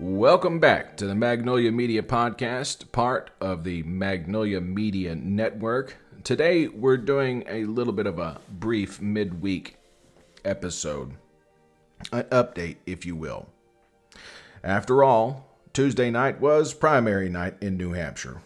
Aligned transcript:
Welcome 0.00 0.60
back 0.60 0.96
to 0.98 1.08
the 1.08 1.14
Magnolia 1.16 1.72
Media 1.72 2.04
Podcast, 2.04 2.92
part 2.92 3.32
of 3.40 3.64
the 3.64 3.82
Magnolia 3.82 4.60
Media 4.60 5.16
Network. 5.16 5.96
Today 6.22 6.68
we're 6.68 6.96
doing 6.96 7.42
a 7.48 7.64
little 7.64 7.92
bit 7.92 8.06
of 8.06 8.20
a 8.20 8.40
brief 8.48 9.00
midweek 9.00 9.76
episode, 10.44 11.16
an 12.12 12.22
update, 12.30 12.76
if 12.86 13.04
you 13.04 13.16
will. 13.16 13.48
After 14.62 15.02
all, 15.02 15.48
Tuesday 15.72 16.12
night 16.12 16.40
was 16.40 16.74
primary 16.74 17.28
night 17.28 17.56
in 17.60 17.76
New 17.76 17.90
Hampshire. 17.90 18.40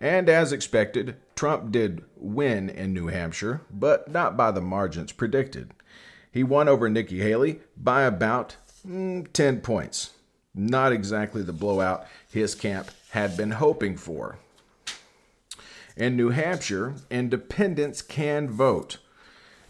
And 0.00 0.30
as 0.30 0.50
expected, 0.50 1.16
Trump 1.36 1.70
did 1.72 2.06
win 2.16 2.70
in 2.70 2.94
New 2.94 3.08
Hampshire, 3.08 3.60
but 3.70 4.10
not 4.10 4.34
by 4.34 4.50
the 4.52 4.62
margins 4.62 5.12
predicted. 5.12 5.74
He 6.32 6.42
won 6.42 6.68
over 6.68 6.88
Nikki 6.88 7.18
Haley 7.18 7.60
by 7.76 8.04
about 8.04 8.56
mm, 8.86 9.30
10 9.30 9.60
points. 9.60 10.14
Not 10.58 10.92
exactly 10.92 11.42
the 11.42 11.52
blowout 11.52 12.04
his 12.28 12.56
camp 12.56 12.90
had 13.10 13.36
been 13.36 13.52
hoping 13.52 13.96
for. 13.96 14.38
In 15.96 16.16
New 16.16 16.30
Hampshire, 16.30 16.94
independents 17.10 18.02
can 18.02 18.50
vote 18.50 18.98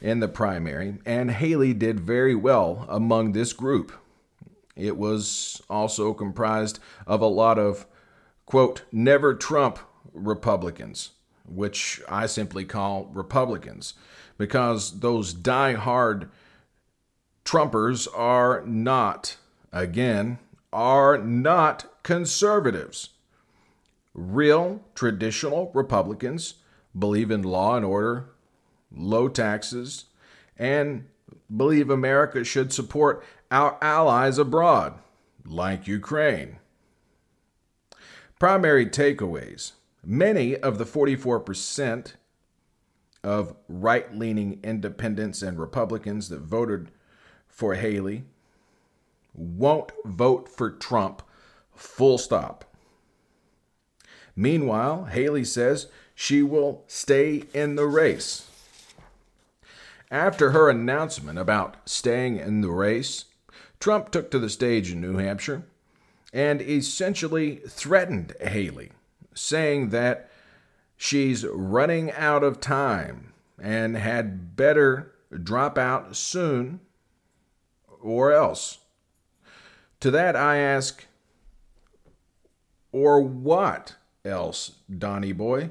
in 0.01 0.21
the 0.21 0.29
primary, 0.29 0.97
and 1.05 1.31
Haley 1.31 1.75
did 1.75 2.01
very 2.01 2.35
well 2.35 2.87
among 2.89 3.33
this 3.33 3.53
group. 3.53 3.93
It 4.77 4.97
was 4.97 5.61
also 5.69 6.15
comprised 6.15 6.79
of 7.07 7.21
a 7.21 7.27
lot 7.27 7.59
of, 7.59 7.87
quote, 8.47 8.83
never 8.91 9.35
Trump 9.35 9.79
Republicans, 10.15 11.11
which 11.47 12.01
I 12.09 12.25
simply 12.25 12.65
call 12.65 13.11
Republicans, 13.13 13.93
because 14.39 15.01
those 15.01 15.35
die-hard 15.35 16.31
Trumpers 17.45 18.09
are 18.15 18.63
not, 18.65 19.37
again, 19.71 20.39
are 20.73 21.19
not 21.19 22.03
conservatives. 22.03 23.11
Real 24.15 24.83
traditional 24.95 25.71
Republicans 25.75 26.55
believe 26.99 27.31
in 27.31 27.43
law 27.43 27.77
and 27.77 27.85
order, 27.85 28.31
low 28.91 29.29
taxes, 29.29 30.07
and 30.57 31.07
believe 31.55 31.91
America 31.91 32.45
should 32.45 32.73
support 32.73 33.25
our 33.51 33.79
allies 33.81 34.39
abroad, 34.39 34.99
like 35.45 35.87
Ukraine. 35.87 36.59
Primary 38.39 38.87
takeaways 38.87 39.73
many 40.05 40.57
of 40.57 40.79
the 40.79 40.85
44% 40.85 42.15
of 43.23 43.55
right 43.69 44.17
leaning 44.17 44.61
independents 44.63 45.43
and 45.43 45.59
Republicans 45.59 46.29
that 46.29 46.41
voted 46.41 46.91
for 47.47 47.75
Haley 47.75 48.25
won't 49.39 49.93
vote 50.05 50.49
for 50.49 50.71
Trump, 50.71 51.23
full 51.75 52.19
stop. 52.19 52.65
Meanwhile, 54.35 55.07
Haley 55.07 55.45
says 55.45 55.89
she 56.15 56.43
will 56.43 56.85
stay 56.87 57.45
in 57.55 57.77
the 57.77 57.87
race. 57.87 58.49
After 60.11 60.51
her 60.51 60.71
announcement 60.71 61.39
about 61.39 61.77
staying 61.85 62.37
in 62.39 62.61
the 62.61 62.71
race, 62.71 63.27
Trump 63.81 64.11
took 64.11 64.31
to 64.31 64.39
the 64.39 64.49
stage 64.49 64.91
in 64.91 65.01
New 65.01 65.17
Hampshire 65.17 65.65
and 66.33 66.61
essentially 66.61 67.57
threatened 67.69 68.35
Haley, 68.41 68.93
saying 69.35 69.91
that 69.91 70.31
she's 70.97 71.45
running 71.45 72.11
out 72.13 72.43
of 72.43 72.61
time 72.61 73.33
and 73.61 73.97
had 73.97 74.57
better 74.57 75.13
drop 75.43 75.79
out 75.79 76.17
soon 76.17 76.81
or 78.01 78.33
else. 78.33 78.79
To 80.01 80.11
that 80.13 80.37
I 80.37 80.59
ask, 80.59 81.07
or 82.93 83.21
what 83.21 83.97
else, 84.25 84.73
Donny 84.97 85.33
boy? 85.33 85.71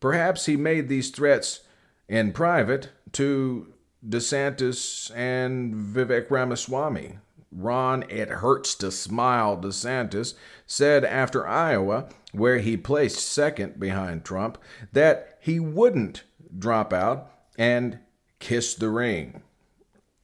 Perhaps 0.00 0.46
he 0.46 0.56
made 0.56 0.88
these 0.88 1.10
threats 1.10 1.60
in 2.08 2.32
private 2.32 2.88
to 3.12 3.72
DeSantis 4.06 5.14
and 5.14 5.74
Vivek 5.74 6.30
Ramaswamy. 6.30 7.18
Ron, 7.52 8.04
it 8.08 8.28
hurts 8.28 8.74
to 8.76 8.90
smile, 8.90 9.56
DeSantis 9.56 10.34
said 10.66 11.04
after 11.04 11.46
Iowa, 11.46 12.08
where 12.32 12.58
he 12.58 12.76
placed 12.76 13.28
second 13.28 13.78
behind 13.78 14.24
Trump, 14.24 14.56
that 14.92 15.36
he 15.40 15.60
wouldn't 15.60 16.22
drop 16.56 16.92
out 16.92 17.30
and 17.58 17.98
kiss 18.38 18.74
the 18.74 18.88
ring 18.88 19.42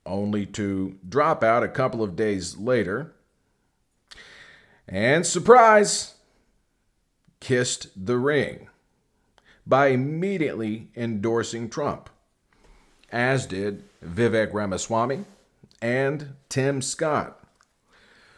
only 0.07 0.47
to 0.47 0.99
drop 1.07 1.43
out 1.43 1.63
a 1.63 1.69
couple 1.69 2.03
of 2.03 2.17
days 2.17 2.57
later. 2.57 3.13
And 4.89 5.27
surprise, 5.27 6.15
kissed 7.41 7.89
the 8.07 8.19
ring 8.19 8.69
by 9.67 9.89
immediately 9.89 10.89
endorsing 10.97 11.69
Trump, 11.69 12.09
as 13.11 13.47
did 13.47 13.83
Vivek 14.05 14.53
Ramaswamy 14.53 15.25
and 15.83 16.35
Tim 16.49 16.81
Scott. 16.81 17.41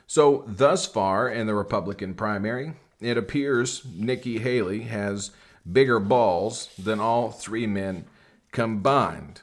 So, 0.06 0.44
thus 0.46 0.86
far 0.86 1.28
in 1.28 1.46
the 1.46 1.54
Republican 1.54 2.14
primary, 2.14 2.72
it 3.00 3.18
appears 3.18 3.84
Nikki 3.94 4.38
Haley 4.38 4.80
has 4.84 5.30
bigger 5.70 6.00
balls 6.00 6.70
than 6.78 6.98
all 6.98 7.30
three 7.30 7.66
men 7.66 8.06
combined. 8.50 9.42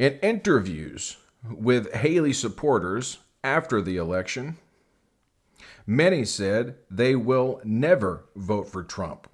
In 0.00 0.18
interviews 0.20 1.18
with 1.46 1.92
Haley 1.92 2.32
supporters 2.32 3.18
after 3.44 3.82
the 3.82 3.98
election, 3.98 4.56
many 5.86 6.24
said 6.24 6.76
they 6.90 7.14
will 7.14 7.60
never 7.64 8.24
vote 8.34 8.66
for 8.66 8.82
Trump, 8.82 9.28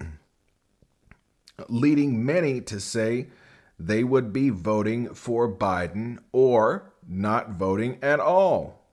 leading 1.68 2.24
many 2.24 2.62
to 2.62 2.80
say 2.80 3.26
they 3.78 4.02
would 4.04 4.32
be 4.32 4.48
voting 4.48 5.12
for 5.12 5.52
Biden 5.52 6.16
or 6.32 6.94
not 7.06 7.50
voting 7.50 7.98
at 8.00 8.18
all. 8.18 8.86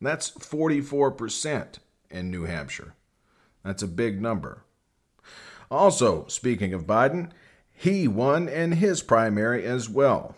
That's 0.00 0.30
44% 0.30 1.74
in 2.08 2.30
New 2.30 2.44
Hampshire. 2.44 2.94
That's 3.62 3.82
a 3.82 3.86
big 3.86 4.22
number. 4.22 4.64
Also, 5.70 6.26
speaking 6.28 6.72
of 6.72 6.86
Biden, 6.86 7.32
he 7.74 8.08
won 8.08 8.48
in 8.48 8.72
his 8.72 9.02
primary 9.02 9.64
as 9.64 9.88
well. 9.88 10.34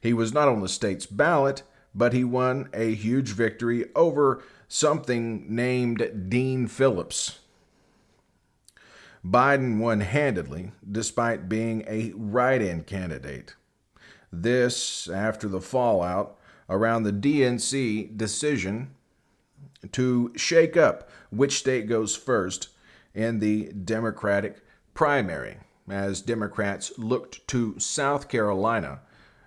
He 0.00 0.12
was 0.12 0.32
not 0.34 0.48
on 0.48 0.60
the 0.60 0.68
state's 0.68 1.06
ballot, 1.06 1.62
but 1.94 2.12
he 2.12 2.24
won 2.24 2.68
a 2.74 2.94
huge 2.94 3.30
victory 3.30 3.86
over 3.96 4.42
something 4.68 5.46
named 5.48 6.28
Dean 6.28 6.66
Phillips. 6.66 7.38
Biden 9.24 9.78
won 9.78 10.00
handedly, 10.00 10.72
despite 10.90 11.48
being 11.48 11.82
a 11.88 12.12
write 12.14 12.60
in 12.60 12.84
candidate. 12.84 13.54
This 14.30 15.08
after 15.08 15.48
the 15.48 15.62
fallout 15.62 16.36
around 16.68 17.04
the 17.04 17.12
DNC 17.12 18.16
decision 18.18 18.90
to 19.92 20.32
shake 20.36 20.76
up 20.76 21.08
which 21.30 21.58
state 21.58 21.88
goes 21.88 22.14
first 22.14 22.68
in 23.14 23.38
the 23.38 23.72
Democratic 23.72 24.60
primary 24.94 25.58
as 25.88 26.22
Democrats 26.22 26.92
looked 26.96 27.46
to 27.48 27.78
South 27.78 28.28
Carolina 28.28 29.00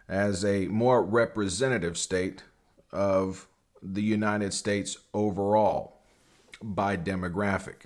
as 0.08 0.46
a 0.46 0.68
more 0.68 1.04
representative 1.04 1.98
state 1.98 2.44
of 2.92 3.48
the 3.82 4.04
United 4.04 4.54
States 4.54 4.98
overall 5.14 6.02
by 6.62 6.96
demographic. 6.96 7.86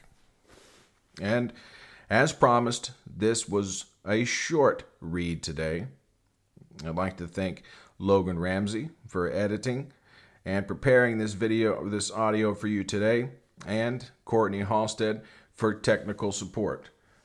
And 1.21 1.53
as 2.09 2.33
promised, 2.33 2.91
this 3.05 3.47
was 3.47 3.85
a 4.05 4.25
short 4.25 4.83
read 4.99 5.43
today. 5.43 5.87
I'd 6.85 6.95
like 6.95 7.17
to 7.17 7.27
thank 7.27 7.63
Logan 7.99 8.39
Ramsey 8.39 8.89
for 9.07 9.31
editing 9.31 9.91
and 10.45 10.67
preparing 10.67 11.17
this 11.17 11.33
video, 11.33 11.87
this 11.87 12.11
audio 12.11 12.55
for 12.55 12.67
you 12.67 12.83
today, 12.83 13.29
and 13.65 14.09
Courtney 14.25 14.61
Halstead 14.61 15.21
for 15.53 15.73
technical 15.73 16.31
support. 16.31 16.89